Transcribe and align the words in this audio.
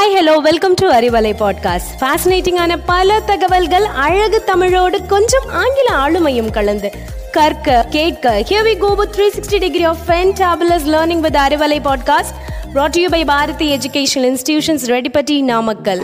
Hi 0.00 0.14
hello 0.16 0.42
welcome 0.42 0.74
to 0.74 0.90
Arivalai 0.92 1.30
podcast 1.38 1.90
ஃபேசினேட்டிங்கான 2.00 2.78
பல 2.86 3.20
தகவல்கள் 3.20 3.84
அழகு 3.84 4.44
தமிழோடு 4.44 5.06
கொஞ்சம் 5.06 5.48
ஆங்கில 5.48 5.88
ஆளுமையும் 5.96 6.50
கலந்து. 6.50 6.90
கற்க 7.32 7.86
கேட்க 7.90 8.44
here 8.48 8.62
we 8.62 8.78
go 8.78 8.94
with 8.94 9.14
360 9.16 9.58
degree 9.58 9.84
of 9.84 9.98
fantabulous 10.06 10.86
learning 10.86 11.20
with 11.20 11.34
Arivalai 11.34 11.80
podcast 11.80 12.34
brought 12.74 12.88
to 12.88 13.00
you 13.00 13.08
by 13.08 13.24
Bharathi 13.24 13.76
educational 13.76 14.36
institutions 14.36 14.86
Reddipatti 14.86 15.42
Namakkal 15.42 16.02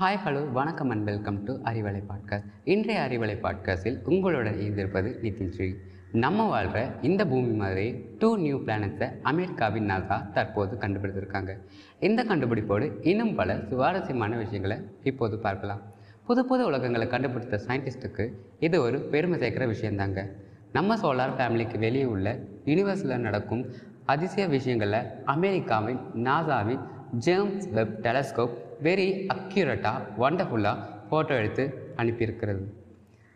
hi 0.00 0.18
hello 0.24 0.52
வணக்கம் 0.52 0.90
and 0.90 1.04
welcome 1.04 1.44
to 1.44 1.52
Arivalai 1.64 2.02
podcast 2.08 2.44
இன்றைய 2.64 3.00
அறிவலை 3.00 3.38
பாட்காஸ்டில் 3.42 3.98
உங்களுடன் 4.04 4.60
இருந்திருப்பது 4.60 5.18
நிதின் 5.22 5.52
ஸ்ரீ. 5.52 5.74
நம்ம 6.20 6.46
வாழ்கிற 6.48 6.92
இந்த 7.02 7.26
பூமி 7.26 7.52
மாதிரி 7.60 7.84
டூ 8.18 8.36
நியூ 8.36 8.56
பிளானட்ஸை 8.56 9.06
அமெரிக்காவின் 9.22 9.90
நாசா 9.90 10.30
தற்போது 10.32 10.76
கண்டுபிடித்திருக்காங்க. 10.80 11.52
இந்த 12.00 12.24
கண்டுபிடிப்போடு 12.24 12.86
இன்னும் 13.02 13.34
பல 13.34 13.56
சுவாரஸ்யமான 13.68 14.36
விஷயங்களை 14.36 14.76
இப்போது 15.02 15.38
பார்க்கலாம். 15.38 15.80
புது 16.26 16.44
புது 16.44 16.64
உலகங்களை 16.64 17.06
கண்டுபிடித்த 17.06 17.60
சயின்டிஸ்ட்டுக்கு 17.66 18.26
இது 18.60 18.80
ஒரு 18.80 18.98
பெருமை 18.98 19.38
சேர்க்கிற 19.38 19.66
விஷயந்தாங்க 19.66 20.26
நம்ம 20.72 20.96
சோலார் 20.96 21.34
ஃபேமிலிக்கு 21.38 21.78
வெளியே 21.78 22.04
உள்ள 22.04 22.38
யூனிவர்ஸில் 22.64 23.16
நடக்கும் 23.16 23.64
அதிசய 24.04 24.48
விஷயங்களில் 24.48 25.08
அமெரிக்காவின் 25.24 26.00
நாசாவின் 26.14 26.84
ஜேம்ஸ் 27.12 27.70
வெப் 27.70 27.98
டெலஸ்கோப் 28.02 28.54
வெரி 28.82 29.10
அக்யூரட்டாக 29.34 30.06
ஒண்டர்ஃபுல்லாக 30.18 30.78
ஃபோட்டோ 31.10 31.34
எடுத்து 31.40 31.92
அனுப்பியிருக்கிறது. 31.96 32.64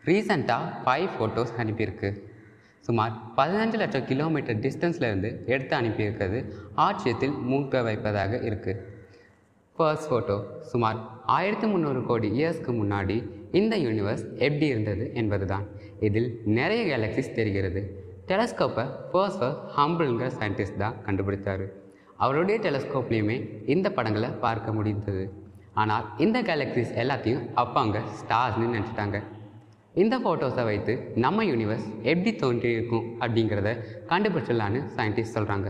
ரீசண்டாக 0.05 0.73
ஃபைவ் 0.85 1.09
ஃபோட்டோஸ் 1.17 1.55
அனுப்பியிருக்கு. 1.57 2.09
சுமார் 2.87 3.13
பதினஞ்சு 3.37 3.77
லட்சம் 3.81 4.05
கிலோமீட்டர் 4.09 4.59
டிஸ்டன்ஸ்லேருந்து 4.65 5.29
எடுத்து 5.53 5.73
அனுப்பியிருக்கிறது. 5.79 6.39
ஆட்சியத்தில் 6.85 7.35
மூக்க 7.49 7.83
வைப்பதாக 7.87 8.39
இருக்குது 8.49 8.83
ஃபர்ஸ்ட் 9.77 10.07
ஃபோட்டோ 10.09 10.37
சுமார் 10.71 10.99
ஆயிரத்தி 11.37 11.67
முந்நூறு 11.71 12.01
கோடி 12.09 12.27
இயர்ஸ்க்கு 12.39 12.73
முன்னாடி 12.81 13.17
இந்த 13.59 13.73
யூனிவர்ஸ் 13.85 14.23
எப்படி 14.45 14.67
இருந்தது 14.73 15.05
என்பதுதான். 15.21 15.65
இதில் 16.07 16.29
நிறைய 16.57 16.81
கேலக்சிஸ் 16.91 17.35
தெரிகிறது. 17.39 17.81
டெலஸ்கோப்பை 18.31 18.85
ஃபர்ஸ்ட் 19.11 19.45
ஹம்பிள்ங்கிற 19.77 20.29
சயின்டிஸ்ட் 20.39 20.81
தான் 20.83 20.97
கண்டுபிடித்தார் 21.05 21.65
அவருடைய 22.25 22.57
டெலஸ்கோப்லேயுமே 22.65 23.37
இந்த 23.73 23.87
படங்களை 23.97 24.29
பார்க்க 24.45 24.77
முடிந்தது. 24.77 25.25
ஆனால் 25.81 26.05
இந்த 26.25 26.37
கேலக்சிஸ் 26.49 26.93
எல்லாத்தையும் 27.03 27.43
அப்பாங்க 27.63 27.97
ஸ்டார்ஸ்னு 28.19 28.69
நினச்சிட்டாங்க. 28.75 29.19
இந்த 30.01 30.15
ஃபோட்டோஸை 30.23 30.63
வைத்து 30.63 30.93
நம்ம 31.15 31.43
யூனிவர்ஸ் 31.43 31.85
எப்படி 32.03 32.31
தோன்றியிருக்கும் 32.35 33.05
அப்படிங்கிறத 33.19 33.69
கண்டுபிடிச்சிடலான்னு 34.09 34.79
சயின்டிஸ்ட் 34.97 35.35
சொல்கிறாங்க 35.37 35.69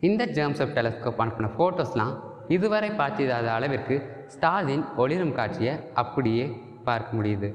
இந்த 0.00 0.22
ஜேம்ஸ் 0.26 0.60
ஆஃப் 0.60 0.74
டெலஸ்கோப் 0.76 1.20
அனுப்பின 1.20 1.50
ஃபோட்டோஸ்லாம் 1.56 2.14
இதுவரை 2.48 2.90
பார்த்திடாத 2.90 3.46
அளவிற்கு 3.48 3.96
ஸ்டாலின் 4.26 4.84
ஒளிரும் 4.96 5.32
காட்சியை 5.32 5.72
அப்படியே 5.94 6.44
பார்க்க 6.84 7.16
முடியுது. 7.16 7.48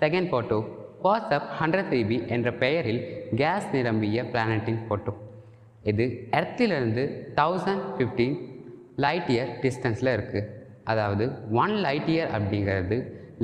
Second 0.00 0.28
photo 0.30 0.58
WhatsApp 1.02 1.48
hundred 1.60 1.88
three b 1.88 2.26
என்ற 2.28 2.50
பெயரில் 2.52 3.00
கேஸ் 3.36 3.68
நிரம்பிய 3.72 4.24
பிளானட்டின் 4.24 4.80
ஃபோட்டோ 4.88 5.12
இது 5.84 6.04
எர்த்திலிருந்து 6.30 7.04
தௌசண்ட் 7.34 7.86
ஃபிஃப்டீன் 7.96 8.36
லைட் 8.96 9.30
இயர் 9.30 9.50
டிஸ்டன்ஸில் 9.62 10.12
இருக்குது 10.16 10.48
அதாவது 10.84 11.24
ஒன் 11.62 11.74
லைட் 11.78 12.10
இயர் 12.10 12.30
அப்படிங்கிறது 12.36 12.98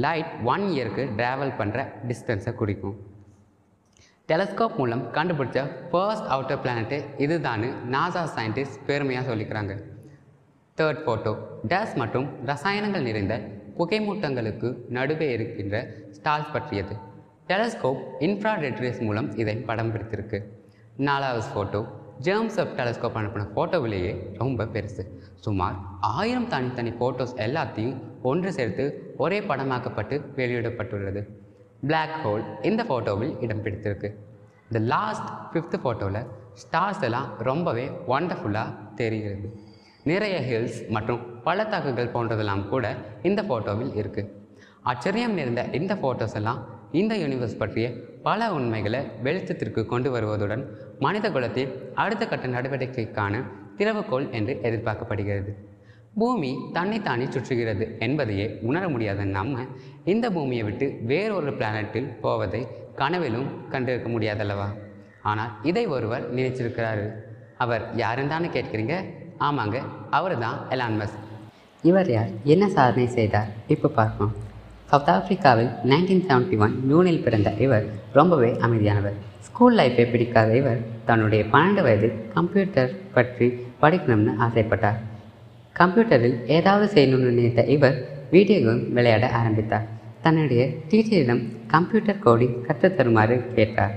லைட் 0.05 0.33
ஒன் 0.53 0.65
இயருக்கு 0.73 1.03
ட்ராவல் 1.19 1.53
பண்ணுற 1.59 1.79
டிஸ்டன்ஸை 2.09 2.53
குறிக்கும். 2.55 2.97
டெலஸ்கோப் 4.29 4.75
மூலம் 4.77 5.05
கண்டுபிடிச்ச 5.15 5.59
ஃபர்ஸ்ட் 5.91 6.27
அவுட்டர் 6.35 6.61
பிளானட்டு 6.65 6.97
இதுதான்னு 7.25 7.69
நாசா 7.95 8.23
சயின்டிஸ்ட் 8.37 8.77
பெருமையாக 8.87 9.35
சொல்லிக்கிறாங்க. 9.35 9.75
தேர்ட் 10.79 11.01
ஃபோட்டோ 11.05 11.33
டஸ் 11.69 11.95
மற்றும் 12.03 12.27
ரசாயனங்கள் 12.47 13.07
நிறைந்த 13.09 13.35
புகைமூட்டங்களுக்கு 13.79 14.71
நடுவே 14.97 15.29
இருக்கின்ற 15.33 15.77
ஸ்டால்ஸ் 16.17 16.53
பற்றியது. 16.53 16.97
டெலஸ்கோப் 17.49 18.03
இன்ஃப்ராரெட் 18.27 18.81
ரேஸ் 18.85 19.01
மூலம் 19.01 19.31
இதை 19.43 19.57
படம் 19.71 19.93
பிடித்திருக்கு. 19.95 20.41
நாலாவது 21.09 21.49
ஃபோட்டோ 21.55 21.83
ஜேம்ஸ் 22.25 22.59
அப் 22.63 22.73
டெலஸ்கோப் 22.77 23.17
அனுப்பின 23.21 23.47
ஃபோட்டோவிலேயே 23.55 24.13
ரொம்ப 24.39 24.65
பெருசு. 24.75 25.03
சுமார் 25.45 25.75
ஆயிரம் 26.01 26.49
தனித்தனி 26.53 26.93
ஃபோட்டோஸ் 26.99 27.35
எல்லாத்தையும் 27.47 27.97
ஒன்று 28.31 28.51
சேர்த்து 28.59 28.85
ஒரே 29.25 29.39
படமாக்கப்பட்டு 29.41 30.17
வெளியிடப்பட்டுள்ளது. 30.39 31.23
பிளாக் 31.83 32.17
ஹோல் 32.23 32.45
இந்த 32.63 32.83
ஃபோட்டோவில் 32.89 33.35
இடம் 33.45 33.63
பிடித்திருக்கு. 33.65 34.09
இந்த 34.69 34.81
லாஸ்ட் 34.93 35.29
ஃபிஃப்த் 35.51 35.79
ஃபோட்டோவில் 35.83 36.21
ஸ்டார்ஸ் 36.63 37.05
எல்லாம் 37.09 37.29
ரொம்பவே 37.49 37.87
ஒண்டர்ஃபுல்லாக 38.15 38.95
தெரிகிறது. 39.01 39.49
நிறைய 40.11 40.37
ஹில்ஸ் 40.49 40.81
மற்றும் 40.97 41.23
பள்ளத்தாக்குகள் 41.47 42.13
போன்றதெல்லாம் 42.15 42.69
கூட 42.73 42.87
இந்த 43.23 43.43
ஃபோட்டோவில் 43.49 43.93
இருக்குது 44.03 44.33
ஆச்சரியம் 44.91 45.37
நிறைந்த 45.39 45.63
இந்த 45.79 45.95
ஃபோட்டோஸ் 46.01 46.37
எல்லாம் 46.41 46.61
இந்த 47.01 47.13
யூனிவர்ஸ் 47.23 47.61
பற்றிய 47.61 47.87
பல 48.27 48.49
உண்மைகளை 48.57 49.01
வெளிச்சத்திற்கு 49.25 49.83
கொண்டு 49.93 50.09
வருவதுடன் 50.15 50.63
மனித 51.05 51.27
குலத்தின் 51.35 51.73
அடுத்த 52.03 52.25
கட்ட 52.31 52.47
நடவடிக்கைக்கான 52.55 53.43
திறவுகோள் 53.79 54.27
என்று 54.39 54.53
எதிர்பார்க்கப்படுகிறது. 54.69 55.53
பூமி 56.21 56.51
தன்னைத்தானே 56.77 57.25
சுற்றுகிறது 57.35 57.87
என்பதையே 58.07 58.47
உணர 58.69 58.85
முடியாத 58.95 59.25
நம்ம 59.37 59.65
இந்த 60.13 60.27
பூமியை 60.37 60.65
விட்டு 60.69 60.87
வேறொரு 61.11 61.53
பிளானட்டில் 61.59 62.09
போவதை 62.25 62.63
கனவிலும் 63.01 63.49
கண்டிருக்க 63.73 64.09
முடியாதல்லவா? 64.15 64.69
ஆனால் 65.31 65.53
இதை 65.71 65.85
ஒருவர் 65.97 66.25
நினைச்சிருக்கிறாரு. 66.39 67.07
அவர் 67.65 67.85
யாருன்னு 68.03 68.33
தானே 68.35 68.49
கேட்குறீங்க? 68.57 68.97
ஆமாங்க 69.49 69.79
அவர் 70.19 70.37
தான் 70.47 70.59
எலான்மஸ் 70.77 71.17
இவர் 71.91 72.11
யார்? 72.17 72.33
என்ன 72.55 72.65
சாதனை 72.77 73.07
செய்தார்? 73.19 73.51
இப்போ 73.75 73.89
பார்ப்போம். 74.01 74.35
சவுத் 74.91 75.09
ஆப்பிரிக்காவில் 75.13 75.71
நைன்டீன் 75.91 76.23
செவன்ட்டி 76.27 76.57
ஒன் 76.65 76.75
ஜூனில் 76.91 77.23
பிறந்த 77.23 77.49
இவர் 77.65 77.87
ரொம்பவே 78.19 78.51
அமைதியானவர். 78.67 79.17
ஸ்கூல் 79.47 79.77
லைஃப்பை 79.79 80.05
பிடிக்காத 80.13 80.51
இவர் 80.61 80.81
தன்னுடைய 81.09 81.43
பன்னெண்டு 81.55 81.83
வயதில் 81.87 82.15
கம்ப்யூட்டர் 82.35 82.93
பற்றி 83.17 83.47
படிக்கணும்னு 83.83 84.35
ஆசைப்பட்டார். 84.47 85.01
கம்ப்யூட்டரில் 85.81 86.37
ஏதாவது 86.59 86.87
செய்யணும்னு 86.95 87.33
நினைத்த 87.39 87.65
இவர் 87.77 87.99
வீடியோ 88.35 88.61
கேம் 88.67 88.85
விளையாட 88.99 89.25
ஆரம்பித்தார். 89.41 89.89
தன்னுடைய 90.27 90.63
டீச்சரிடம் 90.93 91.43
கம்ப்யூட்டர் 91.75 92.23
கோடிங் 92.29 92.57
கற்றுத்தருமாறு 92.69 93.37
கேட்டார். 93.59 93.95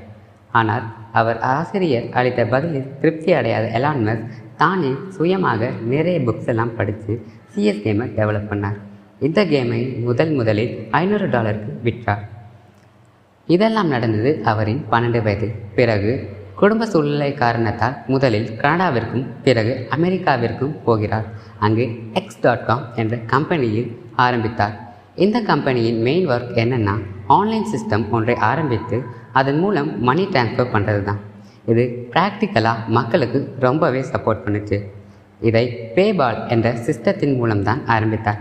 ஆனால் 0.60 0.86
அவர் 1.22 1.40
ஆசிரியர் 1.54 2.12
அளித்த 2.20 2.42
பதிலில் 2.56 2.92
திருப்தி 3.02 3.32
அடையாத 3.40 3.66
எலான்மஸ் 3.80 4.28
தானே 4.64 4.94
சுயமாக 5.16 5.72
நிறைய 5.94 6.20
புக்ஸ் 6.28 6.52
எல்லாம் 6.54 6.78
படித்து 6.82 7.14
சிஎஸ் 7.54 7.84
கேமை 7.88 8.08
டெவலப் 8.20 8.52
பண்ணார். 8.54 8.80
இந்த 9.28 9.40
கேமை 9.52 9.80
முதல் 10.08 10.30
முதலில் 10.40 10.74
ஐநூறு 11.00 11.26
டாலருக்கு 11.30 11.72
விற்றார். 11.86 12.22
இதெல்லாம் 13.48 13.90
நடந்தது 13.94 14.32
அவரின் 14.52 14.80
பன்னெண்டு 14.92 15.20
வயதில் 15.26 15.56
பிறகு 15.78 16.12
குடும்ப 16.60 16.86
சூழ்நிலை 16.92 17.34
காரணத்தால் 17.42 17.96
முதலில் 18.14 18.48
கனடாவிற்கும் 18.62 19.26
பிறகு 19.46 19.74
அமெரிக்காவிற்கும் 19.96 20.74
போகிறார். 20.86 21.28
அங்கு 21.66 21.86
எக்ஸ் 22.20 22.42
டாட் 22.44 22.66
காம் 22.66 22.86
என்ற 22.96 23.18
கம்பெனியில் 23.34 23.90
ஆரம்பித்தார். 24.26 24.76
இந்த 25.26 25.38
கம்பெனியின் 25.52 26.00
மெயின் 26.08 26.28
ஒர்க் 26.34 26.54
என்னென்னா 26.64 26.96
ஆன்லைன் 27.38 27.70
சிஸ்டம் 27.74 28.06
ஒன்றை 28.18 28.36
ஆரம்பித்து 28.52 29.00
அதன் 29.40 29.60
மூலம் 29.60 29.90
மணி 30.10 30.26
டிரான்ஸ்ஃபர் 30.36 30.74
பண்ணுறது 30.76 31.04
தான் 31.10 31.20
இது 31.72 31.84
ப்ராக்டிக்கலாக 32.14 32.88
மக்களுக்கு 32.98 33.42
ரொம்பவே 33.60 34.04
சப்போர்ட் 34.14 34.46
பண்ணுச்சு. 34.46 34.80
இதை 35.50 35.66
பேபால் 35.96 36.40
என்ற 36.56 36.70
சிஸ்டத்தின் 36.86 37.36
மூலம்தான் 37.42 37.82
ஆரம்பித்தார். 37.96 38.40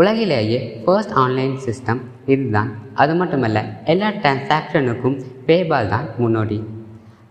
உலகிலேயே 0.00 0.58
ஃபர்ஸ்ட் 0.84 1.14
ஆன்லைன் 1.22 1.56
சிஸ்டம் 1.64 1.98
இதுதான். 2.32 2.70
அது 3.02 3.12
மட்டுமல்ல 3.20 3.58
எல்லா 3.92 4.08
டிரான்சாக்ஷனுக்கும் 4.22 5.16
பேபால் 5.48 5.90
தான் 5.94 6.06
முன்னோடி. 6.22 6.58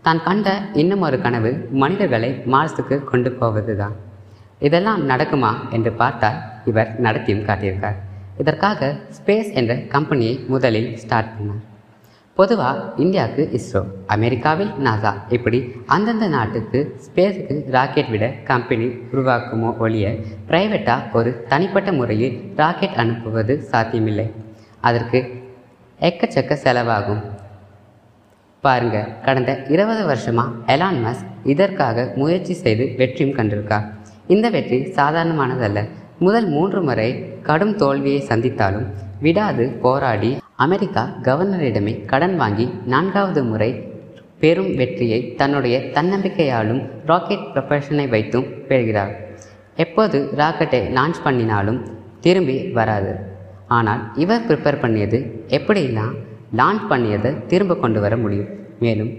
தான் 0.06 0.22
கண்ட 0.28 0.54
இன்னும் 0.82 1.06
ஒரு 1.08 1.18
கனவு 1.26 1.52
மனிதர்களை 1.84 2.30
மார்ஸுக்கு 2.54 2.98
கொண்டு 3.12 3.32
போவது 3.40 3.76
தான் 3.82 3.96
இதெல்லாம் 4.68 5.02
நடக்குமா 5.12 5.52
என்று 5.78 5.92
பார்த்தால் 6.02 6.40
இவர் 6.72 6.94
நடத்தியும் 7.08 7.46
காட்டியிருக்கார். 7.50 8.00
இதற்காக 8.44 8.92
ஸ்பேஸ் 9.18 9.52
என்ற 9.62 9.74
கம்பெனியை 9.96 10.36
முதலில் 10.54 10.90
ஸ்டார்ட் 11.04 11.34
பண்ணார். 11.36 11.66
பொதுவாக 12.42 12.86
இந்தியாவுக்கு 13.04 13.44
இஸ்ரோ 13.58 13.82
அமெரிக்காவில் 14.16 14.70
நாசா 14.86 15.12
இப்படி 15.36 15.60
அந்தந்த 15.96 16.28
நாட்டுக்கு 16.36 16.80
ஸ்பேஸுக்கு 17.06 17.56
ராக்கெட் 17.76 18.10
விட 18.14 18.26
கம்பெனி 18.50 18.88
உருவாக்குமோ 19.12 19.70
ஒழிய 19.86 20.06
பிரைவேட்டாக 20.50 21.18
ஒரு 21.20 21.32
தனிப்பட்ட 21.52 21.92
முறையில் 21.92 22.38
ராக்கெட் 22.56 22.98
அனுப்புவது 23.04 23.56
சாத்தியமில்லை. 23.72 24.28
அதற்கு 24.82 25.20
எக்கச்சக்க 26.00 26.58
செலவாகும். 26.66 27.22
பாருங்க 28.64 28.98
கடந்த 29.26 29.52
இருபது 29.76 30.04
வருஷமாக 30.06 30.74
எலான் 30.76 31.02
மஸ் 31.06 31.24
இதற்காக 31.54 32.08
முயற்சி 32.16 32.56
செய்து 32.64 32.88
வெற்றியும் 33.00 33.38
கண்டிருக்கா 33.38 33.80
இந்த 34.28 34.50
வெற்றி 34.50 34.80
சாதாரணமானதல்ல. 35.00 35.80
முதல் 36.20 36.48
மூன்று 36.48 36.82
முறை 36.90 37.10
கடும் 37.50 37.76
தோல்வியை 37.76 38.22
சந்தித்தாலும் 38.30 38.88
விடாது 39.28 39.66
போராடி 39.84 40.32
அமெரிக்கா 40.64 41.04
கவர்னரிடமே 41.26 41.94
கடன் 42.12 42.36
வாங்கி 42.42 42.66
நான்காவது 42.94 43.42
முறை 43.44 43.70
பெரும் 44.42 44.72
வெற்றியை 44.80 45.20
தன்னுடைய 45.40 45.76
தன்னம்பிக்கையாலும் 45.96 46.82
ராக்கெட் 47.10 47.48
ப்ரொபஷனை 47.54 48.06
வைத்தும் 48.14 48.48
பெறுகிறார். 48.70 49.14
எப்போது 49.86 50.18
ராக்கெட்டை 50.42 50.82
லான்ச் 50.98 51.22
பண்ணினாலும் 51.24 51.80
திரும்பி 52.26 52.58
வராது. 52.78 53.14
ஆனால் 53.78 54.04
இவர் 54.24 54.46
ப்ரிப்பேர் 54.50 54.82
பண்ணியது 54.84 55.20
எப்படிலாம் 55.60 56.14
லான்ச் 56.62 56.86
பண்ணியதை 56.92 57.32
திரும்ப 57.54 57.80
கொண்டு 57.86 58.00
வர 58.06 58.14
முடியும். 58.26 58.52
மேலும் 58.86 59.12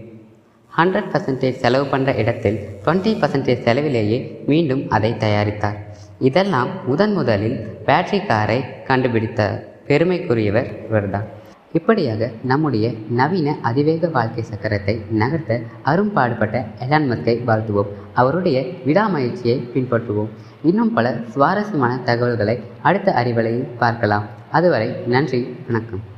ஹண்ட்ரட் 0.72 1.10
பர்சன்டேஜ் 1.14 1.60
செலவு 1.64 1.86
பண்ணுற 1.96 2.16
இடத்தில் 2.24 2.60
டுவெண்ட்டி 2.84 3.14
பர்சன்டேஜ் 3.22 3.66
செலவிலேயே 3.66 4.20
மீண்டும் 4.52 4.84
அதை 4.96 5.12
தயாரித்தார். 5.26 5.80
இதெல்லாம் 6.30 6.72
முதன் 6.86 7.16
முதலில் 7.20 7.58
பேட்டரி 7.88 8.22
காரை 8.32 8.60
கண்டுபிடித்தார். 8.90 9.60
பெருமைக்குரியவர் 9.92 10.86
இவர்தான். 10.88 11.24
இப்படியாக 11.72 12.30
நம்முடைய 12.44 12.92
நவீன 13.10 13.56
அதிவேக 13.62 14.08
வாழ்க்கை 14.08 14.44
சக்கரத்தை 14.44 15.00
நகர்த்த 15.18 15.62
அரும்பாடுபட்ட 15.82 16.64
எலான் 16.80 17.08
மஸ்கை 17.10 17.34
வாழ்த்துவோம். 17.46 17.92
அவருடைய 18.12 18.60
விடாமுயற்சியை 18.86 19.56
பின்பற்றுவோம். 19.74 20.28
இன்னும் 20.62 20.92
பல 20.92 21.16
சுவாரஸ்யமான 21.28 21.98
தகவல்களை 21.98 22.60
அடுத்த 22.82 23.12
அறிவலையில் 23.12 23.68
பார்க்கலாம். 23.78 24.24
அதுவரை 24.50 24.88
நன்றி 25.06 25.56
வணக்கம். 25.66 26.11